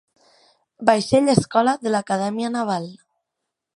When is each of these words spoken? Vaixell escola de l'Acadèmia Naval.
Vaixell 0.89 1.29
escola 1.33 1.75
de 1.83 1.93
l'Acadèmia 1.97 2.51
Naval. 2.57 2.89